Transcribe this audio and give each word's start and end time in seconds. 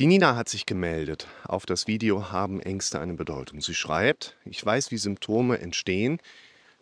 Die 0.00 0.06
Nina 0.06 0.34
hat 0.34 0.48
sich 0.48 0.64
gemeldet. 0.64 1.26
Auf 1.44 1.66
das 1.66 1.86
Video 1.86 2.32
haben 2.32 2.62
Ängste 2.62 3.00
eine 3.00 3.12
Bedeutung. 3.12 3.60
Sie 3.60 3.74
schreibt, 3.74 4.34
ich 4.46 4.64
weiß, 4.64 4.90
wie 4.90 4.96
Symptome 4.96 5.58
entstehen, 5.58 6.20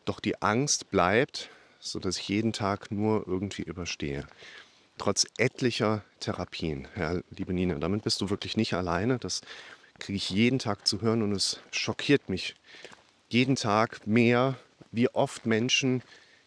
doch 0.04 0.20
die 0.20 0.40
Angst 0.40 0.92
bleibt, 0.92 1.50
sodass 1.80 2.16
ich 2.18 2.28
jeden 2.28 2.52
Tag 2.52 2.92
nur 2.92 3.26
irgendwie 3.26 3.62
überstehe. 3.62 4.28
Trotz 4.98 5.26
etlicher 5.36 6.04
Therapien. 6.20 6.86
Ja, 6.96 7.18
liebe 7.30 7.52
Nina, 7.52 7.74
damit 7.80 8.04
bist 8.04 8.20
du 8.20 8.30
wirklich 8.30 8.56
nicht 8.56 8.74
alleine. 8.74 9.18
Das 9.18 9.40
kriege 9.98 10.16
ich 10.16 10.30
jeden 10.30 10.60
Tag 10.60 10.86
zu 10.86 11.02
hören 11.02 11.22
und 11.22 11.32
es 11.32 11.58
schockiert 11.72 12.28
mich 12.28 12.54
jeden 13.28 13.56
Tag 13.56 14.06
mehr, 14.06 14.54
wie 14.92 15.08
oft 15.08 15.44
Menschen 15.44 16.04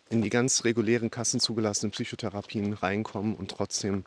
in 0.09 0.21
die 0.21 0.29
ganz 0.29 0.63
regulären 0.63 1.11
kassenzugelassenen 1.11 1.91
Psychotherapien 1.91 2.71
reinkommen 2.71 3.35
und 3.35 3.51
trotzdem 3.51 4.05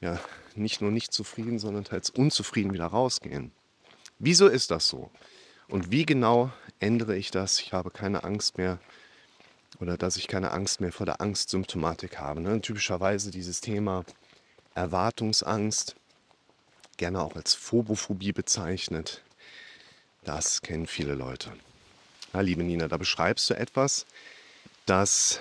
ja, 0.00 0.18
nicht 0.56 0.80
nur 0.80 0.90
nicht 0.90 1.12
zufrieden, 1.12 1.58
sondern 1.58 1.84
teils 1.84 2.10
unzufrieden 2.10 2.72
wieder 2.72 2.86
rausgehen. 2.86 3.52
Wieso 4.18 4.46
ist 4.48 4.70
das 4.70 4.88
so? 4.88 5.10
Und 5.68 5.90
wie 5.90 6.06
genau 6.06 6.52
ändere 6.80 7.16
ich 7.16 7.30
das? 7.30 7.60
Ich 7.60 7.72
habe 7.72 7.90
keine 7.90 8.24
Angst 8.24 8.58
mehr 8.58 8.78
oder 9.80 9.96
dass 9.96 10.16
ich 10.16 10.28
keine 10.28 10.52
Angst 10.52 10.80
mehr 10.80 10.92
vor 10.92 11.06
der 11.06 11.20
Angstsymptomatik 11.20 12.18
habe. 12.18 12.40
Ne? 12.40 12.60
Typischerweise 12.60 13.30
dieses 13.30 13.60
Thema 13.60 14.04
Erwartungsangst, 14.74 15.96
gerne 16.96 17.20
auch 17.20 17.36
als 17.36 17.54
Phobophobie 17.54 18.32
bezeichnet. 18.32 19.22
Das 20.24 20.62
kennen 20.62 20.86
viele 20.86 21.14
Leute. 21.14 21.52
Ja, 22.32 22.40
liebe 22.40 22.62
Nina, 22.62 22.88
da 22.88 22.96
beschreibst 22.96 23.48
du 23.50 23.54
etwas, 23.54 24.06
das 24.86 25.40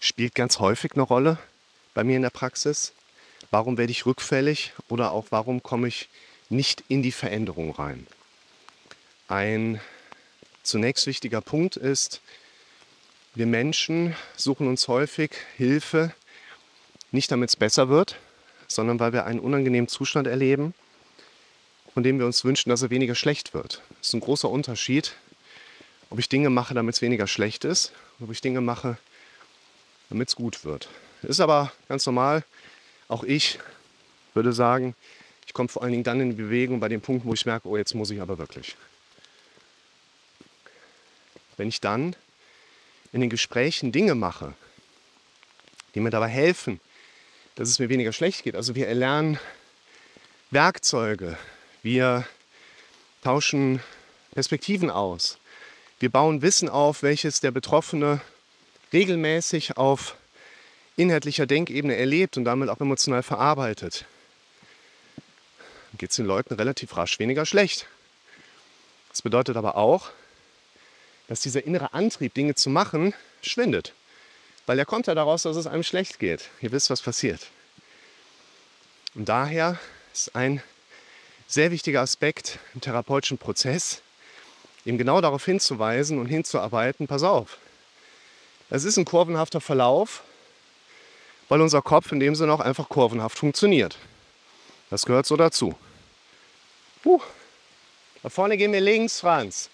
spielt 0.00 0.34
ganz 0.34 0.58
häufig 0.58 0.92
eine 0.92 1.02
Rolle 1.02 1.38
bei 1.94 2.04
mir 2.04 2.16
in 2.16 2.22
der 2.22 2.30
Praxis. 2.30 2.92
Warum 3.50 3.78
werde 3.78 3.90
ich 3.90 4.04
rückfällig 4.04 4.72
oder 4.88 5.12
auch 5.12 5.26
warum 5.30 5.62
komme 5.62 5.88
ich 5.88 6.08
nicht 6.50 6.84
in 6.88 7.02
die 7.02 7.12
Veränderung 7.12 7.70
rein? 7.72 8.06
Ein 9.26 9.80
zunächst 10.62 11.06
wichtiger 11.06 11.40
Punkt 11.40 11.76
ist, 11.76 12.20
wir 13.34 13.46
Menschen 13.46 14.14
suchen 14.36 14.68
uns 14.68 14.88
häufig 14.88 15.30
Hilfe, 15.56 16.12
nicht 17.10 17.30
damit 17.30 17.48
es 17.50 17.56
besser 17.56 17.88
wird, 17.88 18.16
sondern 18.66 19.00
weil 19.00 19.12
wir 19.12 19.24
einen 19.24 19.40
unangenehmen 19.40 19.88
Zustand 19.88 20.26
erleben, 20.26 20.74
von 21.94 22.02
dem 22.02 22.18
wir 22.18 22.26
uns 22.26 22.44
wünschen, 22.44 22.68
dass 22.68 22.82
er 22.82 22.90
weniger 22.90 23.14
schlecht 23.14 23.54
wird. 23.54 23.82
Das 23.98 24.08
ist 24.08 24.14
ein 24.14 24.20
großer 24.20 24.50
Unterschied, 24.50 25.14
ob 26.10 26.18
ich 26.18 26.28
Dinge 26.28 26.50
mache, 26.50 26.74
damit 26.74 26.96
es 26.96 27.02
weniger 27.02 27.26
schlecht 27.26 27.64
ist, 27.64 27.92
oder 28.18 28.28
ob 28.28 28.32
ich 28.32 28.40
Dinge 28.40 28.60
mache, 28.60 28.98
damit 30.10 30.28
es 30.28 30.36
gut 30.36 30.64
wird. 30.64 30.88
Das 31.22 31.30
ist 31.30 31.40
aber 31.40 31.72
ganz 31.88 32.04
normal. 32.04 32.44
Auch 33.08 33.24
ich 33.24 33.58
würde 34.34 34.52
sagen, 34.52 34.94
ich 35.46 35.54
komme 35.54 35.70
vor 35.70 35.82
allen 35.82 35.92
Dingen 35.92 36.04
dann 36.04 36.20
in 36.20 36.36
Bewegung 36.36 36.78
bei 36.78 36.88
dem 36.88 37.00
Punkt, 37.00 37.24
wo 37.24 37.32
ich 37.32 37.46
merke, 37.46 37.66
oh, 37.68 37.76
jetzt 37.76 37.94
muss 37.94 38.10
ich 38.10 38.20
aber 38.20 38.36
wirklich. 38.36 38.76
Wenn 41.56 41.68
ich 41.68 41.80
dann 41.80 42.14
in 43.12 43.22
den 43.22 43.30
Gesprächen 43.30 43.90
Dinge 43.90 44.14
mache, 44.14 44.52
die 45.94 46.00
mir 46.00 46.10
dabei 46.10 46.28
helfen, 46.28 46.80
dass 47.54 47.70
es 47.70 47.78
mir 47.78 47.88
weniger 47.88 48.12
schlecht 48.12 48.44
geht. 48.44 48.54
Also 48.54 48.74
wir 48.74 48.86
erlernen 48.86 49.38
Werkzeuge, 50.50 51.38
wir 51.82 52.26
tauschen 53.24 53.80
Perspektiven 54.32 54.90
aus, 54.90 55.38
wir 55.98 56.10
bauen 56.10 56.42
Wissen 56.42 56.68
auf, 56.68 57.02
welches 57.02 57.40
der 57.40 57.50
Betroffene 57.50 58.20
regelmäßig 58.92 59.76
auf 59.78 60.17
inhaltlicher 60.98 61.46
Denkebene 61.46 61.96
erlebt 61.96 62.36
und 62.36 62.44
damit 62.44 62.68
auch 62.68 62.80
emotional 62.80 63.22
verarbeitet, 63.22 64.04
geht 65.96 66.10
es 66.10 66.16
den 66.16 66.26
Leuten 66.26 66.54
relativ 66.54 66.96
rasch 66.96 67.18
weniger 67.18 67.46
schlecht. 67.46 67.86
Das 69.10 69.22
bedeutet 69.22 69.56
aber 69.56 69.76
auch, 69.76 70.10
dass 71.28 71.40
dieser 71.40 71.64
innere 71.64 71.92
Antrieb, 71.94 72.34
Dinge 72.34 72.54
zu 72.54 72.68
machen, 72.68 73.14
schwindet. 73.42 73.94
Weil 74.66 74.76
der 74.76 74.86
kommt 74.86 75.06
ja 75.06 75.14
daraus, 75.14 75.42
dass 75.42 75.56
es 75.56 75.66
einem 75.66 75.82
schlecht 75.82 76.18
geht. 76.18 76.50
Ihr 76.60 76.72
wisst, 76.72 76.90
was 76.90 77.00
passiert. 77.00 77.46
Und 79.14 79.28
daher 79.28 79.78
ist 80.12 80.34
ein 80.34 80.62
sehr 81.46 81.70
wichtiger 81.70 82.02
Aspekt 82.02 82.58
im 82.74 82.80
therapeutischen 82.80 83.38
Prozess, 83.38 84.02
eben 84.84 84.98
genau 84.98 85.20
darauf 85.20 85.44
hinzuweisen 85.44 86.18
und 86.18 86.26
hinzuarbeiten, 86.26 87.06
pass 87.06 87.22
auf, 87.22 87.58
es 88.70 88.84
ist 88.84 88.98
ein 88.98 89.06
kurvenhafter 89.06 89.60
Verlauf 89.60 90.22
weil 91.48 91.60
unser 91.60 91.82
Kopf 91.82 92.12
in 92.12 92.20
dem 92.20 92.34
Sinne 92.34 92.52
auch 92.52 92.60
einfach 92.60 92.88
kurvenhaft 92.88 93.38
funktioniert. 93.38 93.96
Das 94.90 95.06
gehört 95.06 95.26
so 95.26 95.36
dazu. 95.36 95.74
Uh, 97.04 97.20
da 98.22 98.28
vorne 98.28 98.56
gehen 98.56 98.72
wir 98.72 98.80
links, 98.80 99.20
Franz. 99.20 99.70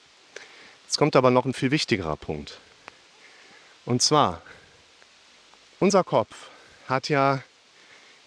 Jetzt 0.84 0.98
kommt 0.98 1.16
aber 1.16 1.30
noch 1.30 1.44
ein 1.44 1.54
viel 1.54 1.70
wichtigerer 1.70 2.16
Punkt. 2.16 2.58
Und 3.84 4.02
zwar, 4.02 4.42
unser 5.80 6.04
Kopf 6.04 6.34
hat 6.88 7.08
ja 7.08 7.42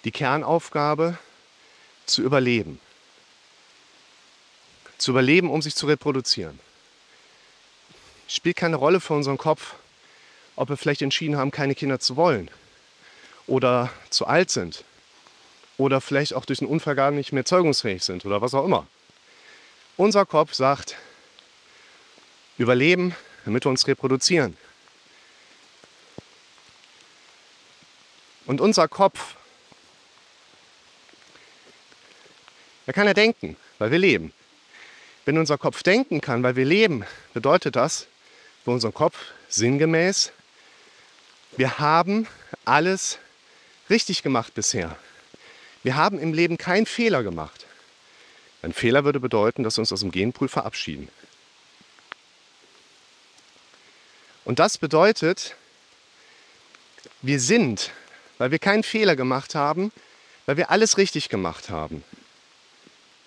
die 0.03 0.11
Kernaufgabe 0.11 1.17
zu 2.05 2.21
überleben. 2.21 2.79
Zu 4.97 5.11
überleben, 5.11 5.49
um 5.49 5.61
sich 5.61 5.75
zu 5.75 5.85
reproduzieren. 5.85 6.59
Spielt 8.27 8.57
keine 8.57 8.75
Rolle 8.75 8.99
für 8.99 9.13
unseren 9.13 9.37
Kopf, 9.37 9.75
ob 10.55 10.69
wir 10.69 10.77
vielleicht 10.77 11.01
entschieden 11.01 11.37
haben, 11.37 11.51
keine 11.51 11.75
Kinder 11.75 11.99
zu 11.99 12.15
wollen 12.15 12.49
oder 13.47 13.91
zu 14.09 14.27
alt 14.27 14.51
sind 14.51 14.83
oder 15.77 16.01
vielleicht 16.01 16.33
auch 16.33 16.45
durch 16.45 16.59
einen 16.61 16.69
Unfall 16.69 16.95
gar 16.95 17.11
nicht 17.11 17.31
mehr 17.31 17.45
zeugungsfähig 17.45 18.03
sind 18.03 18.25
oder 18.25 18.41
was 18.41 18.53
auch 18.53 18.65
immer. 18.65 18.85
Unser 19.95 20.25
Kopf 20.25 20.53
sagt, 20.53 20.95
überleben, 22.57 23.15
damit 23.45 23.65
wir 23.65 23.69
uns 23.69 23.87
reproduzieren. 23.87 24.57
Und 28.45 28.61
unser 28.61 28.87
Kopf, 28.87 29.35
der 32.85 32.93
kann 32.93 33.07
ja 33.07 33.13
denken, 33.13 33.57
weil 33.77 33.91
wir 33.91 33.99
leben. 33.99 34.33
Wenn 35.25 35.37
unser 35.37 35.57
Kopf 35.57 35.83
denken 35.83 36.21
kann, 36.21 36.43
weil 36.43 36.55
wir 36.55 36.63
leben, 36.63 37.05
bedeutet 37.33 37.75
das 37.75 38.07
für 38.63 38.71
unseren 38.71 38.93
Kopf 38.93 39.17
sinngemäß, 39.49 40.31
wir 41.57 41.79
haben 41.79 42.27
alles 42.63 43.19
richtig 43.89 44.23
gemacht 44.23 44.53
bisher. 44.53 44.95
Wir 45.83 45.95
haben 45.95 46.19
im 46.19 46.33
Leben 46.33 46.57
keinen 46.57 46.85
Fehler 46.85 47.23
gemacht. 47.23 47.65
Ein 48.61 48.73
Fehler 48.73 49.05
würde 49.05 49.19
bedeuten, 49.19 49.63
dass 49.63 49.77
wir 49.77 49.81
uns 49.81 49.93
aus 49.93 50.01
dem 50.01 50.11
Genpool 50.11 50.49
verabschieden. 50.49 51.09
Und 54.43 54.59
das 54.59 54.77
bedeutet, 54.77 55.55
wir 57.21 57.39
sind, 57.39 57.91
weil 58.37 58.51
wir 58.51 58.59
keinen 58.59 58.83
Fehler 58.83 59.15
gemacht 59.15 59.55
haben, 59.55 59.91
weil 60.45 60.57
wir 60.57 60.71
alles 60.71 60.97
richtig 60.97 61.29
gemacht 61.29 61.69
haben. 61.69 62.03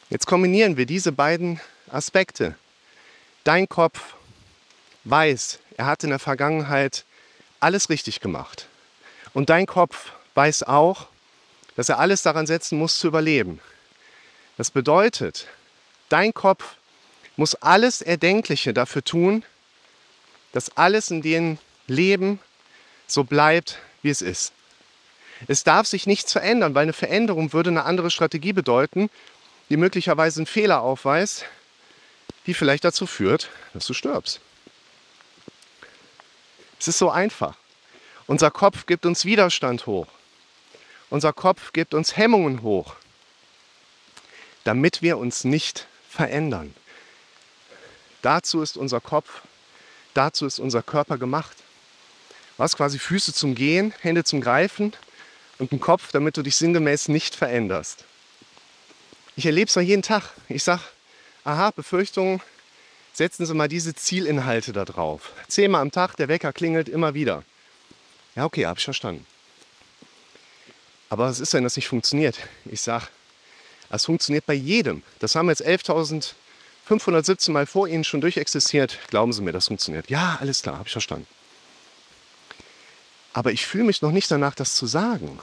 Jetzt 0.09 0.27
kombinieren 0.27 0.77
wir 0.77 0.87
diese 0.87 1.13
beiden 1.13 1.61
Aspekte. 1.89 2.57
Dein 3.45 3.69
Kopf 3.69 4.15
weiß, 5.05 5.61
er 5.77 5.87
hat 5.87 6.05
in 6.05 6.11
der 6.11 6.19
Vergangenheit 6.19 7.05
alles 7.61 7.91
richtig 7.91 8.21
gemacht. 8.21 8.67
Und 9.33 9.51
dein 9.51 9.67
Kopf 9.67 10.13
weiß 10.41 10.63
auch, 10.63 11.07
dass 11.77 11.91
er 11.91 11.99
alles 11.99 12.23
daran 12.23 12.47
setzen 12.47 12.79
muss, 12.79 12.99
zu 12.99 13.09
überleben. 13.09 13.61
Das 14.57 14.71
bedeutet, 14.71 15.47
dein 16.09 16.33
Kopf 16.33 16.77
muss 17.37 17.57
alles 17.57 18.01
Erdenkliche 18.01 18.73
dafür 18.73 19.05
tun, 19.05 19.45
dass 20.53 20.79
alles 20.79 21.11
in 21.11 21.21
dem 21.21 21.59
Leben 21.89 22.39
so 23.07 23.23
bleibt, 23.23 23.81
wie 24.01 24.09
es 24.09 24.23
ist. 24.23 24.53
Es 25.47 25.63
darf 25.63 25.87
sich 25.87 26.07
nichts 26.07 26.33
verändern, 26.33 26.75
weil 26.75 26.85
eine 26.85 26.95
Veränderung 26.95 27.53
würde 27.53 27.69
eine 27.69 27.85
andere 27.85 28.11
Strategie 28.11 28.55
bedeuten, 28.55 29.11
die 29.69 29.77
möglicherweise 29.77 30.41
einen 30.41 30.47
Fehler 30.47 30.81
aufweist, 30.81 31.45
die 32.47 32.55
vielleicht 32.55 32.85
dazu 32.85 33.07
führt, 33.07 33.51
dass 33.75 33.87
du 33.87 33.93
stirbst. 33.93 34.41
Es 36.79 36.89
ist 36.89 36.99
so 36.99 37.11
einfach. 37.11 37.57
Unser 38.27 38.51
Kopf 38.51 38.87
gibt 38.87 39.05
uns 39.05 39.27
Widerstand 39.27 39.85
hoch. 39.85 40.07
Unser 41.11 41.33
Kopf 41.33 41.73
gibt 41.73 41.93
uns 41.93 42.17
Hemmungen 42.17 42.63
hoch, 42.63 42.95
damit 44.63 45.03
wir 45.03 45.19
uns 45.19 45.43
nicht 45.43 45.89
verändern. 46.09 46.73
Dazu 48.23 48.63
ist 48.63 48.77
unser 48.77 49.01
Kopf, 49.01 49.43
dazu 50.15 50.47
ist 50.47 50.61
unser 50.61 50.83
Körper 50.83 51.19
gemacht. 51.19 51.57
Was 52.59 52.77
quasi 52.77 52.99
Füße 52.99 53.33
zum 53.33 53.55
Gehen, 53.57 53.93
Hände 54.01 54.23
zum 54.23 54.41
Greifen 54.41 54.93
und 55.59 55.73
einen 55.73 55.81
Kopf, 55.81 56.13
damit 56.13 56.37
du 56.37 56.43
dich 56.43 56.57
sinngemäß 56.57 57.09
nicht 57.09 57.35
veränderst. 57.35 58.05
Ich 59.35 59.47
erlebe 59.47 59.69
es 59.69 59.75
ja 59.75 59.83
jeden 59.83 60.03
Tag. 60.03 60.23
Ich 60.49 60.63
sage, 60.63 60.83
aha, 61.43 61.71
Befürchtungen, 61.71 62.41
setzen 63.13 63.47
Sie 63.47 63.55
mal 63.55 63.69
diese 63.69 63.95
Zielinhalte 63.95 64.73
da 64.73 64.85
drauf. 64.85 65.33
Zehnmal 65.49 65.81
am 65.81 65.91
Tag, 65.91 66.17
der 66.17 66.29
Wecker 66.29 66.53
klingelt 66.53 66.89
immer 66.89 67.15
wieder. 67.15 67.43
Ja, 68.37 68.45
okay, 68.45 68.67
habe 68.67 68.79
ich 68.79 68.85
verstanden. 68.85 69.27
Aber 71.11 71.27
was 71.27 71.41
ist, 71.41 71.53
wenn 71.53 71.65
das 71.65 71.77
nicht 71.77 71.89
funktioniert? 71.89 72.39
Ich 72.65 72.81
sage, 72.81 73.07
Das 73.91 74.05
funktioniert 74.05 74.47
bei 74.47 74.55
jedem. 74.55 75.03
Das 75.19 75.35
haben 75.35 75.49
jetzt 75.49 75.67
11.517 75.67 77.51
Mal 77.51 77.67
vor 77.67 77.89
Ihnen 77.89 78.05
schon 78.05 78.21
durchexistiert. 78.21 78.99
Glauben 79.09 79.33
Sie 79.33 79.43
mir, 79.43 79.53
das 79.53 79.67
funktioniert. 79.67 80.09
Ja, 80.09 80.39
alles 80.41 80.63
klar, 80.63 80.79
habe 80.79 80.87
ich 80.87 80.93
verstanden. 80.93 81.27
Aber 83.33 83.53
ich 83.53 83.67
fühle 83.67 83.85
mich 83.85 84.01
noch 84.01 84.13
nicht 84.13 84.31
danach, 84.31 84.55
das 84.55 84.77
zu 84.77 84.87
sagen. 84.87 85.41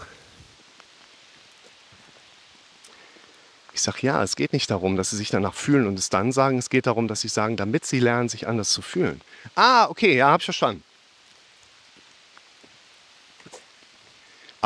Ich 3.74 3.82
sage 3.82 4.00
ja, 4.02 4.24
es 4.24 4.36
geht 4.36 4.54
nicht 4.54 4.72
darum, 4.72 4.96
dass 4.96 5.12
sie 5.12 5.18
sich 5.18 5.30
danach 5.30 5.54
fühlen 5.54 5.86
und 5.86 6.00
es 6.00 6.10
dann 6.10 6.32
sagen. 6.32 6.58
Es 6.58 6.70
geht 6.70 6.88
darum, 6.88 7.08
dass 7.08 7.22
sie 7.22 7.28
sagen, 7.28 7.58
damit 7.58 7.86
sie 7.86 8.00
lernen, 8.00 8.28
sich 8.30 8.48
anders 8.48 8.70
zu 8.70 8.82
fühlen. 8.82 9.22
Ah, 9.56 9.88
okay, 9.90 10.16
ja, 10.16 10.30
habe 10.30 10.42
ich 10.42 10.46
verstanden. 10.46 10.84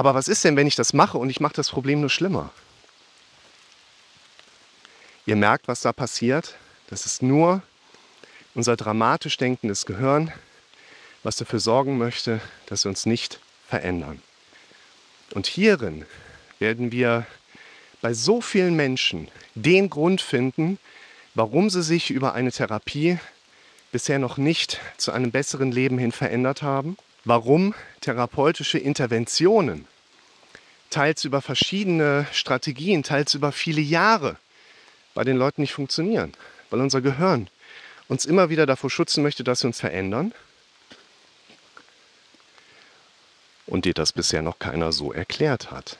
Aber 0.01 0.15
was 0.15 0.27
ist 0.27 0.43
denn, 0.43 0.55
wenn 0.55 0.65
ich 0.65 0.75
das 0.75 0.93
mache 0.93 1.19
und 1.19 1.29
ich 1.29 1.39
mache 1.39 1.53
das 1.53 1.69
Problem 1.69 1.99
nur 1.99 2.09
schlimmer? 2.09 2.49
Ihr 5.27 5.35
merkt, 5.35 5.67
was 5.67 5.81
da 5.81 5.93
passiert. 5.93 6.55
Das 6.87 7.05
ist 7.05 7.21
nur 7.21 7.61
unser 8.55 8.75
dramatisch 8.75 9.37
denkendes 9.37 9.85
Gehirn, 9.85 10.33
was 11.21 11.35
dafür 11.35 11.59
sorgen 11.59 11.99
möchte, 11.99 12.41
dass 12.65 12.83
wir 12.83 12.89
uns 12.89 13.05
nicht 13.05 13.39
verändern. 13.67 14.23
Und 15.35 15.45
hierin 15.45 16.07
werden 16.57 16.91
wir 16.91 17.27
bei 18.01 18.15
so 18.15 18.41
vielen 18.41 18.75
Menschen 18.75 19.27
den 19.53 19.91
Grund 19.91 20.19
finden, 20.19 20.79
warum 21.35 21.69
sie 21.69 21.83
sich 21.83 22.09
über 22.09 22.33
eine 22.33 22.51
Therapie 22.51 23.19
bisher 23.91 24.17
noch 24.17 24.37
nicht 24.37 24.81
zu 24.97 25.11
einem 25.11 25.29
besseren 25.29 25.71
Leben 25.71 25.99
hin 25.99 26.11
verändert 26.11 26.63
haben, 26.63 26.97
warum 27.23 27.75
therapeutische 28.01 28.79
Interventionen 28.79 29.85
teils 30.91 31.25
über 31.25 31.41
verschiedene 31.41 32.27
Strategien, 32.31 33.01
teils 33.01 33.33
über 33.33 33.51
viele 33.51 33.81
Jahre 33.81 34.37
bei 35.15 35.23
den 35.23 35.37
Leuten 35.37 35.61
nicht 35.61 35.73
funktionieren, 35.73 36.33
weil 36.69 36.79
unser 36.79 37.01
Gehirn 37.01 37.49
uns 38.07 38.25
immer 38.25 38.49
wieder 38.49 38.65
davor 38.65 38.89
schützen 38.89 39.23
möchte, 39.23 39.43
dass 39.43 39.63
wir 39.63 39.67
uns 39.67 39.79
verändern 39.79 40.33
und 43.65 43.85
dir 43.85 43.93
das 43.93 44.11
bisher 44.11 44.41
noch 44.41 44.59
keiner 44.59 44.91
so 44.91 45.13
erklärt 45.13 45.71
hat. 45.71 45.97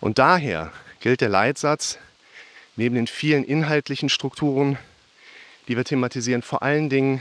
Und 0.00 0.18
daher 0.18 0.72
gilt 1.00 1.20
der 1.20 1.28
Leitsatz 1.28 1.98
neben 2.76 2.94
den 2.94 3.06
vielen 3.06 3.44
inhaltlichen 3.44 4.08
Strukturen, 4.08 4.78
die 5.66 5.76
wir 5.76 5.84
thematisieren, 5.84 6.42
vor 6.42 6.62
allen 6.62 6.88
Dingen, 6.88 7.20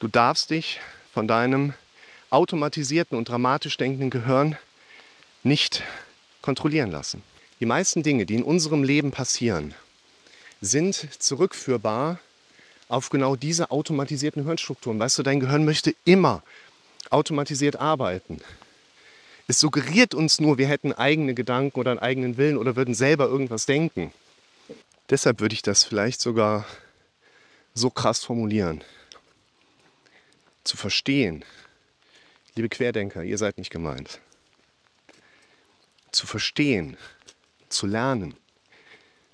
du 0.00 0.08
darfst 0.08 0.50
dich 0.50 0.80
von 1.12 1.28
deinem 1.28 1.74
automatisierten 2.34 3.16
und 3.16 3.28
dramatisch 3.28 3.76
denkenden 3.76 4.10
Gehirn 4.10 4.58
nicht 5.44 5.82
kontrollieren 6.42 6.90
lassen. 6.90 7.22
Die 7.60 7.66
meisten 7.66 8.02
Dinge, 8.02 8.26
die 8.26 8.34
in 8.34 8.42
unserem 8.42 8.82
Leben 8.82 9.12
passieren, 9.12 9.72
sind 10.60 10.94
zurückführbar 11.22 12.18
auf 12.88 13.08
genau 13.08 13.36
diese 13.36 13.70
automatisierten 13.70 14.44
Hirnstrukturen. 14.44 14.98
Weißt 14.98 15.16
du, 15.18 15.22
dein 15.22 15.40
Gehirn 15.40 15.64
möchte 15.64 15.94
immer 16.04 16.42
automatisiert 17.10 17.76
arbeiten. 17.76 18.40
Es 19.46 19.60
suggeriert 19.60 20.14
uns 20.14 20.40
nur, 20.40 20.58
wir 20.58 20.66
hätten 20.66 20.92
eigene 20.92 21.34
Gedanken 21.34 21.78
oder 21.78 21.92
einen 21.92 22.00
eigenen 22.00 22.36
Willen 22.36 22.56
oder 22.56 22.76
würden 22.76 22.94
selber 22.94 23.26
irgendwas 23.26 23.66
denken. 23.66 24.12
Deshalb 25.10 25.40
würde 25.40 25.54
ich 25.54 25.62
das 25.62 25.84
vielleicht 25.84 26.20
sogar 26.20 26.66
so 27.74 27.90
krass 27.90 28.24
formulieren. 28.24 28.82
Zu 30.64 30.76
verstehen, 30.76 31.44
liebe 32.56 32.68
Querdenker, 32.68 33.22
ihr 33.24 33.38
seid 33.38 33.58
nicht 33.58 33.70
gemeint. 33.70 34.20
Zu 36.12 36.26
verstehen, 36.26 36.96
zu 37.68 37.86
lernen, 37.86 38.34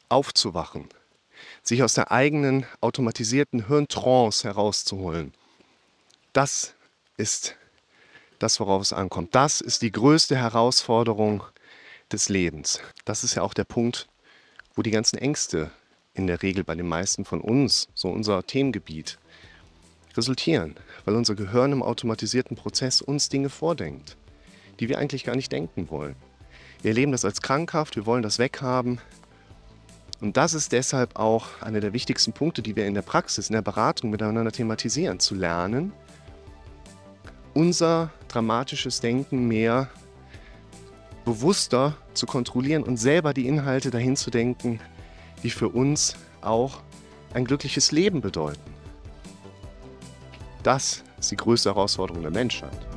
aufzuwachen, 0.08 0.88
sich 1.62 1.82
aus 1.82 1.94
der 1.94 2.10
eigenen 2.10 2.66
automatisierten 2.80 3.66
Hirntrance 3.66 4.48
herauszuholen. 4.48 5.34
Das 6.32 6.74
ist 7.16 7.56
das, 8.38 8.58
worauf 8.58 8.80
es 8.80 8.92
ankommt. 8.92 9.34
Das 9.34 9.60
ist 9.60 9.82
die 9.82 9.92
größte 9.92 10.36
Herausforderung 10.36 11.44
des 12.10 12.30
Lebens. 12.30 12.80
Das 13.04 13.22
ist 13.22 13.34
ja 13.34 13.42
auch 13.42 13.52
der 13.52 13.64
Punkt, 13.64 14.08
wo 14.74 14.82
die 14.82 14.90
ganzen 14.90 15.18
Ängste 15.18 15.70
in 16.14 16.26
der 16.26 16.42
Regel 16.42 16.64
bei 16.64 16.74
den 16.74 16.88
meisten 16.88 17.26
von 17.26 17.42
uns, 17.42 17.88
so 17.94 18.08
unser 18.08 18.42
Themengebiet, 18.42 19.18
resultieren, 20.16 20.76
weil 21.04 21.14
unser 21.14 21.34
Gehirn 21.34 21.72
im 21.72 21.82
automatisierten 21.82 22.56
Prozess 22.56 23.00
uns 23.00 23.28
Dinge 23.28 23.48
vordenkt, 23.48 24.16
die 24.78 24.88
wir 24.88 24.98
eigentlich 24.98 25.24
gar 25.24 25.36
nicht 25.36 25.52
denken 25.52 25.90
wollen. 25.90 26.16
Wir 26.82 26.90
erleben 26.90 27.12
das 27.12 27.24
als 27.24 27.42
krankhaft, 27.42 27.96
wir 27.96 28.06
wollen 28.06 28.22
das 28.22 28.38
weghaben. 28.38 29.00
Und 30.20 30.36
das 30.36 30.54
ist 30.54 30.72
deshalb 30.72 31.16
auch 31.16 31.62
einer 31.62 31.80
der 31.80 31.92
wichtigsten 31.92 32.32
Punkte, 32.32 32.62
die 32.62 32.76
wir 32.76 32.86
in 32.86 32.94
der 32.94 33.02
Praxis, 33.02 33.48
in 33.48 33.54
der 33.54 33.62
Beratung 33.62 34.10
miteinander 34.10 34.52
thematisieren, 34.52 35.18
zu 35.18 35.34
lernen, 35.34 35.92
unser 37.54 38.10
dramatisches 38.28 39.00
Denken 39.00 39.48
mehr 39.48 39.88
bewusster 41.24 41.96
zu 42.14 42.26
kontrollieren 42.26 42.82
und 42.82 42.96
selber 42.96 43.34
die 43.34 43.46
Inhalte 43.46 43.90
dahin 43.90 44.16
zu 44.16 44.30
denken, 44.30 44.80
die 45.42 45.50
für 45.50 45.68
uns 45.68 46.16
auch 46.40 46.80
ein 47.34 47.44
glückliches 47.44 47.92
Leben 47.92 48.20
bedeuten. 48.20 48.79
Das 50.62 51.02
ist 51.18 51.30
die 51.30 51.36
größte 51.36 51.70
Herausforderung 51.70 52.22
der 52.22 52.30
Menschheit. 52.30 52.89